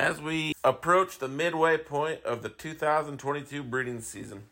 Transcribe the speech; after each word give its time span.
As 0.00 0.18
we 0.18 0.54
approach 0.64 1.18
the 1.18 1.28
midway 1.28 1.76
point 1.76 2.24
of 2.24 2.42
the 2.42 2.48
2022 2.48 3.62
breeding 3.62 4.00
season, 4.00 4.44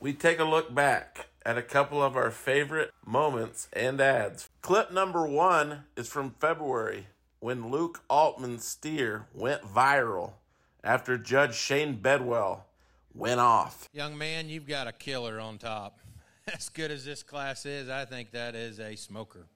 we 0.00 0.14
take 0.14 0.38
a 0.38 0.44
look 0.44 0.74
back 0.74 1.26
at 1.44 1.58
a 1.58 1.62
couple 1.62 2.02
of 2.02 2.16
our 2.16 2.30
favorite 2.30 2.90
moments 3.04 3.68
and 3.74 4.00
ads. 4.00 4.48
Clip 4.62 4.90
number 4.90 5.26
one 5.26 5.84
is 5.94 6.08
from 6.08 6.36
February 6.40 7.08
when 7.38 7.70
Luke 7.70 8.02
Altman's 8.08 8.64
steer 8.64 9.26
went 9.34 9.60
viral 9.60 10.32
after 10.82 11.18
Judge 11.18 11.54
Shane 11.54 11.96
Bedwell 11.96 12.64
went 13.12 13.40
off. 13.40 13.90
Young 13.92 14.16
man, 14.16 14.48
you've 14.48 14.66
got 14.66 14.86
a 14.86 14.92
killer 14.92 15.38
on 15.38 15.58
top. 15.58 16.00
As 16.46 16.70
good 16.70 16.90
as 16.90 17.04
this 17.04 17.22
class 17.22 17.66
is, 17.66 17.90
I 17.90 18.06
think 18.06 18.30
that 18.30 18.54
is 18.54 18.80
a 18.80 18.96
smoker. 18.96 19.48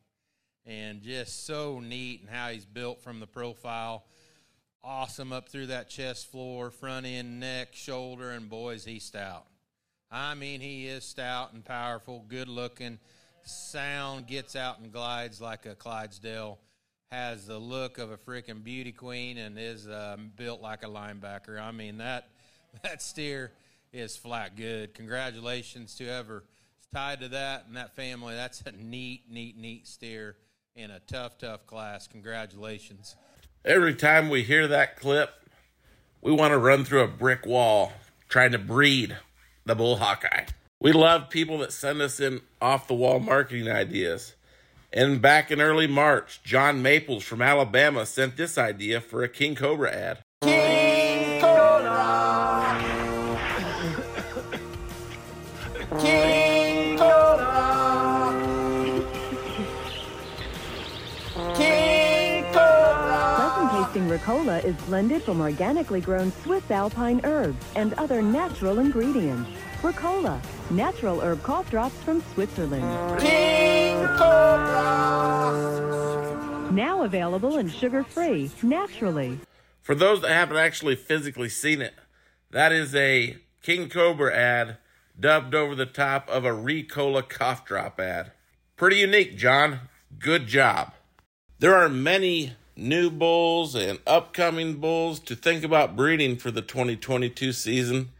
And 0.66 1.00
just 1.00 1.46
so 1.46 1.80
neat 1.80 2.20
and 2.20 2.28
how 2.28 2.50
he's 2.50 2.66
built 2.66 3.00
from 3.00 3.18
the 3.18 3.26
profile. 3.26 4.04
Awesome 4.84 5.32
up 5.32 5.48
through 5.48 5.66
that 5.66 5.88
chest 5.88 6.30
floor, 6.32 6.72
front 6.72 7.06
end, 7.06 7.38
neck, 7.38 7.68
shoulder, 7.72 8.30
and 8.30 8.50
boys, 8.50 8.84
he's 8.84 9.04
stout. 9.04 9.46
I 10.10 10.34
mean, 10.34 10.60
he 10.60 10.88
is 10.88 11.04
stout 11.04 11.52
and 11.52 11.64
powerful, 11.64 12.24
good 12.26 12.48
looking, 12.48 12.98
sound, 13.44 14.26
gets 14.26 14.56
out 14.56 14.80
and 14.80 14.92
glides 14.92 15.40
like 15.40 15.66
a 15.66 15.76
Clydesdale, 15.76 16.58
has 17.12 17.46
the 17.46 17.58
look 17.58 17.98
of 17.98 18.10
a 18.10 18.16
freaking 18.16 18.64
beauty 18.64 18.90
queen, 18.90 19.38
and 19.38 19.56
is 19.56 19.86
uh, 19.86 20.16
built 20.36 20.60
like 20.60 20.82
a 20.82 20.88
linebacker. 20.88 21.60
I 21.60 21.70
mean, 21.70 21.98
that 21.98 22.28
that 22.82 23.02
steer 23.02 23.52
is 23.92 24.16
flat 24.16 24.56
good. 24.56 24.94
Congratulations 24.94 25.94
to 25.96 26.04
whoever 26.04 26.42
tied 26.92 27.20
to 27.20 27.28
that 27.28 27.66
and 27.68 27.76
that 27.76 27.94
family. 27.94 28.34
That's 28.34 28.62
a 28.62 28.72
neat, 28.72 29.30
neat, 29.30 29.56
neat 29.56 29.86
steer 29.86 30.36
in 30.74 30.90
a 30.90 30.98
tough, 31.00 31.38
tough 31.38 31.66
class. 31.66 32.08
Congratulations. 32.08 33.14
Every 33.64 33.94
time 33.94 34.28
we 34.28 34.42
hear 34.42 34.66
that 34.66 34.96
clip, 34.96 35.30
we 36.20 36.32
want 36.32 36.50
to 36.50 36.58
run 36.58 36.84
through 36.84 37.02
a 37.02 37.08
brick 37.08 37.46
wall 37.46 37.92
trying 38.28 38.50
to 38.50 38.58
breed 38.58 39.16
the 39.64 39.76
Bull 39.76 39.98
Hawkeye. 39.98 40.46
We 40.80 40.90
love 40.90 41.30
people 41.30 41.58
that 41.58 41.72
send 41.72 42.02
us 42.02 42.18
in 42.18 42.40
off 42.60 42.88
the 42.88 42.94
wall 42.94 43.20
marketing 43.20 43.68
ideas. 43.68 44.34
And 44.92 45.22
back 45.22 45.52
in 45.52 45.60
early 45.60 45.86
March, 45.86 46.40
John 46.42 46.82
Maples 46.82 47.22
from 47.22 47.40
Alabama 47.40 48.04
sent 48.04 48.36
this 48.36 48.58
idea 48.58 49.00
for 49.00 49.22
a 49.22 49.28
King 49.28 49.54
Cobra 49.54 49.92
ad. 49.92 50.18
Ricola 64.12 64.62
is 64.62 64.76
blended 64.82 65.22
from 65.22 65.40
organically 65.40 66.02
grown 66.02 66.32
Swiss 66.42 66.70
alpine 66.70 67.22
herbs 67.24 67.64
and 67.76 67.94
other 67.94 68.20
natural 68.20 68.78
ingredients. 68.78 69.48
Ricola, 69.80 70.38
natural 70.70 71.22
herb 71.22 71.42
cough 71.42 71.70
drops 71.70 71.94
from 72.02 72.22
Switzerland. 72.34 72.84
Now 76.74 77.04
available 77.04 77.56
and 77.56 77.72
sugar 77.72 78.04
free, 78.04 78.50
naturally. 78.62 79.40
For 79.80 79.94
those 79.94 80.20
that 80.20 80.30
haven't 80.30 80.58
actually 80.58 80.96
physically 80.96 81.48
seen 81.48 81.80
it, 81.80 81.94
that 82.50 82.70
is 82.70 82.94
a 82.94 83.38
King 83.62 83.88
Cobra 83.88 84.36
ad 84.36 84.76
dubbed 85.18 85.54
over 85.54 85.74
the 85.74 85.86
top 85.86 86.28
of 86.28 86.44
a 86.44 86.50
Ricola 86.50 87.26
cough 87.26 87.64
drop 87.64 87.98
ad. 87.98 88.32
Pretty 88.76 88.96
unique, 88.96 89.38
John. 89.38 89.88
Good 90.18 90.48
job. 90.48 90.92
There 91.58 91.74
are 91.74 91.88
many 91.88 92.56
new 92.76 93.10
bulls 93.10 93.74
and 93.74 93.98
upcoming 94.06 94.74
bulls 94.74 95.20
to 95.20 95.36
think 95.36 95.64
about 95.64 95.96
breeding 95.96 96.36
for 96.36 96.50
the 96.50 96.62
2022 96.62 97.52
season, 97.52 98.10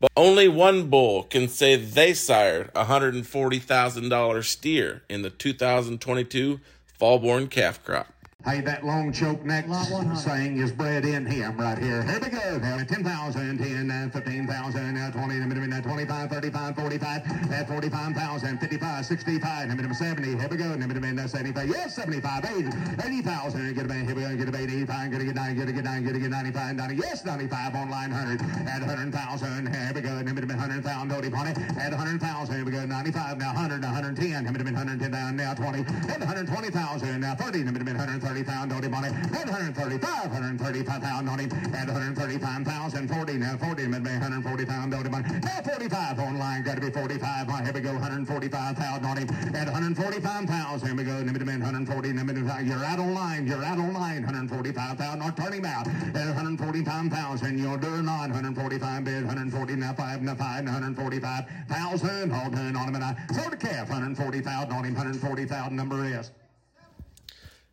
but 0.00 0.10
only 0.16 0.48
one 0.48 0.88
bull 0.88 1.24
can 1.24 1.48
say 1.48 1.76
they 1.76 2.14
sired 2.14 2.70
a 2.74 2.84
$140,000 2.84 4.44
steer 4.44 5.02
in 5.08 5.22
the 5.22 5.30
2022 5.30 6.60
fall-born 6.98 7.48
calf 7.48 7.82
crop. 7.82 8.12
Hey, 8.46 8.60
that 8.60 8.86
long 8.86 9.10
choke 9.12 9.44
neck 9.44 9.66
saying 10.14 10.58
is 10.58 10.70
bred 10.70 11.04
in 11.04 11.26
him 11.26 11.56
right 11.58 11.76
here. 11.76 12.04
Here 12.04 12.20
we 12.22 12.28
go. 12.28 12.58
Now, 12.58 12.78
10,000, 12.78 13.58
10, 13.58 13.90
uh, 13.90 14.08
15,000, 14.12 14.94
now 14.94 15.08
uh, 15.08 15.10
20, 15.10 15.34
minimum, 15.34 15.72
uh, 15.72 15.76
now 15.76 15.82
25, 15.82 16.30
35, 16.30 16.76
45, 16.76 17.02
uh, 17.26 17.54
at 17.54 17.66
45,000, 17.66 18.58
55, 18.58 19.04
65, 19.04 19.68
minimum 19.68 19.94
70. 19.94 20.38
Here 20.38 20.48
we 20.48 20.56
go. 20.56 20.76
Minimum, 20.76 21.16
now 21.16 21.26
75. 21.26 21.68
Yes, 21.68 21.96
75, 21.96 22.44
80, 22.44 22.68
80,000. 23.04 23.74
Get 23.74 23.84
a 23.84 23.88
man. 23.88 24.06
Here 24.06 24.14
we 24.14 24.22
go. 24.22 24.36
Get 24.36 24.54
a 24.54 24.62
85. 24.62 25.10
Get 25.10 25.20
a 25.20 25.24
get 25.24 25.34
9, 25.34 25.56
get 25.56 25.68
a 25.68 25.72
get 25.72 25.84
9, 25.84 26.04
get 26.04 26.14
a 26.14 26.18
get 26.20 26.30
95, 26.30 26.76
90. 26.76 26.94
Yes, 26.94 27.24
95 27.24 27.74
on 27.74 27.90
line 27.90 28.10
100. 28.12 28.40
At 28.68 28.80
100,000. 28.86 29.74
Here 29.74 29.92
we 29.92 30.00
go. 30.02 30.22
Minimum 30.22 30.56
100,000. 30.56 31.08
Don't 31.08 31.26
upon 31.26 31.48
it. 31.48 31.58
At 31.82 31.90
100,000. 31.90 32.54
Here 32.54 32.64
we 32.64 32.70
go. 32.70 32.86
95. 32.86 33.38
Now 33.38 33.54
100, 33.54 33.82
110. 33.82 34.44
Minimum 34.44 34.74
110 34.74 35.10
down. 35.10 35.34
Now 35.34 35.52
20. 35.52 35.80
At 36.14 36.20
120,000. 36.20 37.20
Now 37.20 37.34
30. 37.34 37.64
Minimum 37.64 37.96
130 38.42 38.44
pound. 38.44 38.84
Upon 38.84 39.04
it. 39.04 39.12
At 39.32 39.48
135. 39.48 40.30
135 40.30 41.02
pound 41.02 41.28
on 41.28 41.38
him. 41.38 41.50
At 41.72 41.88
135,000. 41.88 43.08
40. 43.08 43.32
Now 43.38 43.56
40. 43.56 43.86
Minimum 43.86 44.20
140 44.20 44.64
pound. 44.66 44.92
Don't 44.92 45.06
upon. 45.06 45.22
Now 45.40 45.62
45 45.62 46.18
on 46.18 46.38
line. 46.38 46.62
Got 46.62 46.74
to 46.76 46.80
be 46.80 46.90
45. 46.90 47.48
Here 47.64 47.72
we 47.72 47.80
go. 47.80 47.92
145,000 47.92 49.04
on 49.04 49.16
him. 49.16 49.28
At 49.54 49.68
145,000. 49.68 50.86
Here 50.86 50.96
we 50.96 51.04
go. 51.04 51.24
Minimum 51.24 51.60
140. 51.60 52.12
Minimum. 52.12 52.66
You're 52.66 52.84
out 52.84 52.98
on 52.98 53.14
line. 53.14 53.46
You're 53.46 53.64
out 53.64 53.78
on 53.78 53.92
line. 53.92 54.22
145,000. 54.22 55.18
Not 55.18 55.36
turning 55.36 55.64
out. 55.64 55.86
At 55.86 56.26
145,000. 56.36 57.58
You're 57.58 57.78
doing 57.78 58.04
not. 58.04 58.28
145 58.30 59.04
bid. 59.04 59.24
140. 59.24 59.76
Now 59.76 59.94
5. 59.94 60.22
Now 60.22 60.34
5. 60.34 60.64
Now 60.64 60.72
145,000. 60.72 62.30
Hold 62.30 62.54
on 62.54 62.76
on 62.76 62.88
him. 62.88 62.94
And 62.96 63.04
I 63.04 63.16
of 63.52 63.58
calf. 63.58 63.88
140,000 63.88 64.72
on 64.72 64.84
him. 64.84 64.94
140,000 64.94 65.76
number 65.76 66.04
is. 66.04 66.30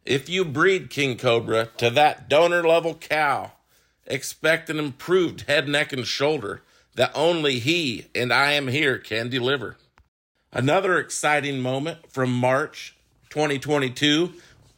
If 0.05 0.27
you 0.27 0.43
breed 0.43 0.89
King 0.89 1.17
Cobra 1.17 1.69
to 1.77 1.89
that 1.91 2.27
donor 2.27 2.67
level 2.67 2.95
cow, 2.95 3.53
expect 4.05 4.69
an 4.69 4.77
improved 4.77 5.41
head, 5.41 5.69
neck, 5.69 5.93
and 5.93 6.05
shoulder 6.05 6.61
that 6.95 7.11
only 7.15 7.59
he 7.59 8.07
and 8.13 8.33
I 8.33 8.51
am 8.51 8.67
here 8.67 8.97
can 8.97 9.29
deliver. 9.29 9.77
Another 10.51 10.99
exciting 10.99 11.61
moment 11.61 12.11
from 12.11 12.33
March 12.33 12.97
2022 13.29 14.33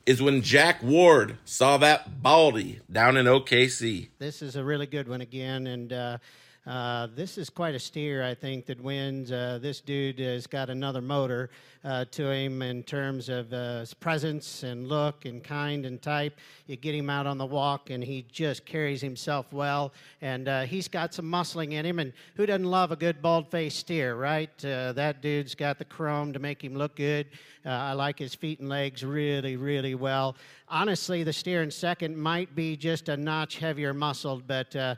is 0.05 0.21
when 0.21 0.43
Jack 0.43 0.83
Ward 0.83 1.37
saw 1.43 1.77
that 1.77 2.21
baldy 2.21 2.81
down 2.91 3.17
in 3.17 3.25
OKC. 3.25 4.09
This 4.19 4.43
is 4.43 4.55
a 4.55 4.63
really 4.63 4.85
good 4.85 5.07
one 5.07 5.21
again, 5.21 5.65
and 5.65 5.91
uh, 5.91 6.17
uh, 6.65 7.07
this 7.15 7.37
is 7.37 7.49
quite 7.49 7.75
a 7.75 7.79
steer, 7.79 8.23
I 8.23 8.33
think, 8.33 8.65
that 8.65 8.81
wins. 8.81 9.31
Uh, 9.31 9.59
this 9.61 9.81
dude 9.81 10.17
has 10.17 10.47
got 10.47 10.69
another 10.71 11.01
motor 11.01 11.51
uh, 11.83 12.05
to 12.05 12.31
him 12.31 12.63
in 12.63 12.81
terms 12.81 13.29
of 13.29 13.53
uh, 13.53 13.81
his 13.81 13.93
presence 13.93 14.63
and 14.63 14.87
look 14.87 15.25
and 15.25 15.43
kind 15.43 15.85
and 15.85 16.01
type. 16.01 16.39
You 16.65 16.75
get 16.75 16.95
him 16.95 17.07
out 17.07 17.27
on 17.27 17.37
the 17.37 17.45
walk, 17.45 17.91
and 17.91 18.03
he 18.03 18.25
just 18.31 18.65
carries 18.65 18.99
himself 18.99 19.53
well. 19.53 19.93
And 20.21 20.47
uh, 20.47 20.61
he's 20.63 20.87
got 20.87 21.13
some 21.13 21.25
muscling 21.25 21.73
in 21.73 21.85
him. 21.85 21.99
And 21.99 22.13
who 22.35 22.47
doesn't 22.47 22.65
love 22.65 22.91
a 22.91 22.95
good 22.95 23.21
bald 23.21 23.51
faced 23.51 23.77
steer, 23.77 24.15
right? 24.15 24.49
That 24.57 25.21
dude's 25.21 25.53
got 25.53 25.77
the 25.77 25.85
chrome 25.85 26.33
to 26.33 26.39
make 26.39 26.63
him 26.63 26.73
look 26.73 26.95
good. 26.95 27.27
I 27.63 27.93
like 27.93 28.19
his 28.19 28.35
feet 28.35 28.59
and 28.59 28.69
legs 28.69 29.03
really, 29.03 29.55
really 29.55 29.95
well. 29.95 30.35
Honestly, 30.67 31.23
the 31.23 31.33
steer 31.33 31.61
in 31.61 31.69
second 31.69 32.17
might 32.17 32.55
be 32.55 32.75
just 32.75 33.09
a 33.09 33.17
notch 33.17 33.57
heavier 33.57 33.93
muscled, 33.93 34.47
but 34.47 34.71
th- 34.71 34.97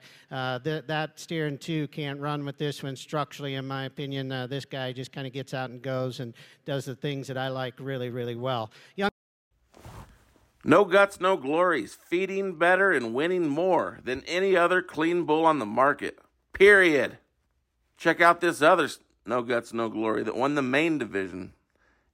that 0.87 1.11
steer 1.15 1.47
in 1.47 1.56
two 1.57 1.87
can't 1.89 2.19
run 2.19 2.45
with 2.45 2.57
this 2.57 2.83
one 2.83 2.95
structurally, 2.95 3.55
in 3.55 3.67
my 3.67 3.85
opinion. 3.85 4.31
Uh, 4.31 4.47
this 4.47 4.65
guy 4.65 4.93
just 4.93 5.11
kind 5.11 5.27
of 5.27 5.33
gets 5.33 5.53
out 5.53 5.69
and 5.69 5.81
goes 5.81 6.19
and 6.19 6.33
does 6.65 6.85
the 6.85 6.95
things 6.95 7.27
that 7.27 7.37
I 7.37 7.49
like 7.49 7.73
really, 7.79 8.09
really 8.09 8.35
well. 8.35 8.71
Young 8.95 9.09
No 10.63 10.85
guts, 10.85 11.19
no 11.19 11.37
glories, 11.37 11.97
feeding 12.09 12.55
better 12.55 12.91
and 12.91 13.13
winning 13.13 13.47
more 13.47 13.99
than 14.03 14.23
any 14.27 14.55
other 14.55 14.81
clean 14.81 15.23
bull 15.23 15.45
on 15.45 15.59
the 15.59 15.65
market. 15.65 16.19
Period. 16.53 17.17
Check 17.97 18.21
out 18.21 18.41
this 18.41 18.61
other 18.61 18.87
No 19.25 19.41
Guts, 19.41 19.73
No 19.73 19.89
Glory 19.89 20.23
that 20.23 20.35
won 20.35 20.55
the 20.55 20.61
main 20.61 20.97
division 20.97 21.53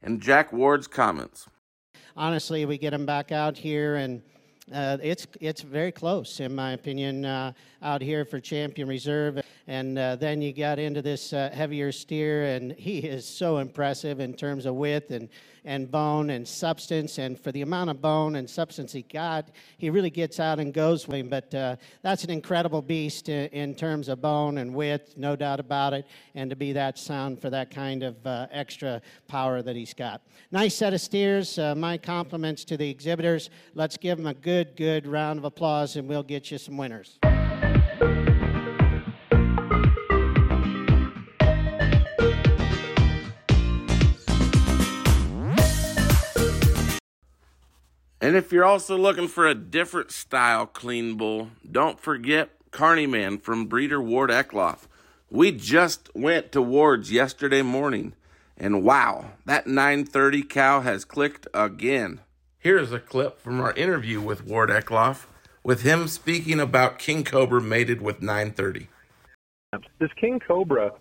and 0.02 0.22
Jack 0.22 0.52
Ward's 0.52 0.88
comments. 0.88 1.48
honestly, 2.16 2.66
we 2.66 2.78
get 2.78 2.92
them 2.92 3.06
back 3.06 3.32
out 3.32 3.58
here, 3.58 3.96
and 3.96 4.22
uh, 4.72 4.98
it's 5.02 5.28
it's 5.42 5.62
very 5.62 5.92
close, 5.92 6.40
in 6.40 6.56
my 6.56 6.72
opinion, 6.72 7.26
uh, 7.26 7.52
out 7.82 8.02
here 8.02 8.24
for 8.24 8.40
Champion 8.40 8.88
Reserve. 8.88 9.42
And 9.68 9.98
uh, 9.98 10.18
then 10.18 10.42
you 10.42 10.52
got 10.54 10.78
into 10.78 11.02
this 11.02 11.32
uh, 11.34 11.50
heavier 11.54 11.92
steer, 11.92 12.46
and 12.46 12.72
he 12.78 13.00
is 13.00 13.26
so 13.26 13.58
impressive 13.58 14.20
in 14.20 14.34
terms 14.34 14.66
of 14.66 14.76
width 14.76 15.12
and 15.12 15.30
and 15.66 15.90
bone 15.90 16.30
and 16.32 16.46
substance. 16.46 17.18
And 17.20 17.40
for 17.40 17.54
the 17.54 17.62
amount 17.62 17.90
of 17.90 18.02
bone 18.02 18.36
and 18.36 18.50
substance 18.50 18.92
he 18.92 19.04
got, 19.04 19.50
he 19.78 19.90
really 19.90 20.10
gets 20.10 20.38
out 20.38 20.60
and 20.60 20.74
goes 20.74 21.08
with 21.08 21.16
him. 21.16 21.30
But 21.30 21.56
uh, 21.56 21.78
that's 22.02 22.26
an 22.26 22.32
incredible 22.32 22.82
beast 22.82 23.30
in, 23.30 23.48
in, 23.52 23.74
terms 23.74 24.10
of 24.10 24.22
bone 24.22 24.58
and 24.58 24.76
width, 24.76 25.16
no 25.16 25.38
doubt 25.38 25.62
about 25.62 25.94
it. 25.94 26.06
And 26.36 26.50
to 26.50 26.58
be 26.58 26.74
that 26.74 26.98
sound 26.98 27.40
for 27.42 27.50
that 27.50 27.72
kind 27.72 28.04
of 28.04 28.28
uh, 28.28 28.48
extra 28.52 29.02
power 29.30 29.62
that 29.62 29.78
he's 29.78 29.94
got. 29.94 30.22
Nice 30.52 30.76
set 30.76 30.94
of 30.94 31.00
steers. 31.00 31.58
My 31.58 31.98
compliments 31.98 32.66
to 32.66 32.76
the 32.76 32.90
exhibitors. 32.90 33.50
Let's 33.74 33.96
give 33.96 34.18
them 34.18 34.28
a 34.28 34.34
good, 34.34 34.53
good 34.54 34.76
good 34.76 35.08
round 35.08 35.40
of 35.40 35.46
applause, 35.46 35.96
and 35.96 36.08
we'll 36.08 36.22
get 36.22 36.52
you 36.52 36.60
some 36.60 36.78
winners. 36.78 37.18
And 48.22 48.38
if 48.38 48.52
you're 48.52 48.64
also 48.64 48.96
looking 48.96 49.28
for 49.28 49.48
a 49.48 49.56
different 49.56 50.12
style 50.12 50.68
clean 50.68 51.16
bull, 51.16 51.50
don't 51.70 52.00
forget 52.00 52.52
Carney 52.70 53.08
Man 53.08 53.40
from 53.40 53.66
breeder 53.66 54.00
Ward 54.00 54.30
Eckloff. 54.30 54.82
We 55.32 55.52
just 55.52 56.12
went 56.14 56.52
to 56.52 56.62
Ward's 56.62 57.12
yesterday 57.12 57.64
morning, 57.64 58.14
and 58.56 58.84
wow, 58.84 59.32
that 59.46 59.66
930 59.66 60.44
cow 60.44 60.82
has 60.82 61.06
clicked 61.06 61.48
again. 61.56 62.20
Here's 62.64 62.94
a 62.94 63.00
clip 63.00 63.42
from 63.42 63.60
our 63.60 63.74
interview 63.74 64.22
with 64.22 64.46
Ward 64.46 64.70
Eckloff, 64.70 65.26
with 65.66 65.82
him 65.82 66.08
speaking 66.08 66.62
about 66.62 66.98
King 66.98 67.26
Cobra 67.26 67.62
mated 67.62 68.02
with 68.02 68.22
930. 68.22 68.88
This 70.00 70.10
King 70.20 70.40
Cobra 70.40 70.94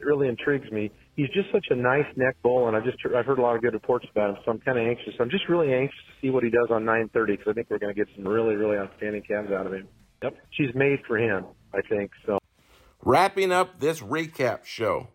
really 0.00 0.28
intrigues 0.28 0.70
me 0.70 0.92
he's 1.18 1.28
just 1.30 1.50
such 1.50 1.66
a 1.70 1.74
nice 1.74 2.06
neck 2.16 2.36
bull, 2.42 2.68
and 2.68 2.76
I 2.76 2.80
just 2.80 2.98
I've 3.14 3.26
heard 3.26 3.38
a 3.38 3.42
lot 3.42 3.56
of 3.56 3.62
good 3.62 3.74
reports 3.74 4.06
about 4.10 4.30
him, 4.30 4.36
so 4.44 4.52
I'm 4.52 4.58
kind 4.60 4.78
of 4.78 4.86
anxious. 4.86 5.14
I'm 5.18 5.28
just 5.28 5.48
really 5.48 5.74
anxious 5.74 5.98
to 6.06 6.12
see 6.20 6.30
what 6.30 6.44
he 6.44 6.50
does 6.50 6.68
on 6.70 6.84
9:30 6.84 7.26
because 7.26 7.48
I 7.48 7.52
think 7.54 7.68
we're 7.68 7.78
going 7.78 7.94
to 7.94 8.04
get 8.04 8.14
some 8.14 8.26
really 8.26 8.54
really 8.54 8.76
outstanding 8.78 9.22
calves 9.22 9.50
out 9.50 9.66
of 9.66 9.72
him. 9.72 9.88
Yep, 10.22 10.36
she's 10.50 10.74
made 10.74 11.00
for 11.06 11.18
him, 11.18 11.44
I 11.74 11.80
think. 11.82 12.12
So, 12.24 12.38
wrapping 13.02 13.50
up 13.50 13.80
this 13.80 14.00
recap 14.00 14.64
show, 14.64 15.08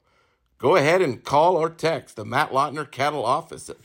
go 0.58 0.76
ahead 0.76 1.02
and 1.02 1.24
call 1.24 1.56
or 1.56 1.70
text 1.70 2.16
the 2.16 2.26
Matt 2.26 2.52
Lautner 2.52 2.90
Cattle 2.90 3.26
Office 3.26 3.70
at 3.70 3.84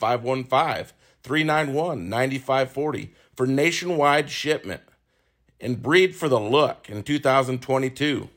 515-391-9540 1.25 3.11
for 3.37 3.47
nationwide 3.47 4.31
shipment 4.31 4.83
and 5.61 5.83
breed 5.83 6.15
for 6.15 6.29
the 6.29 6.41
look 6.41 6.89
in 6.89 7.03
2022. 7.03 8.29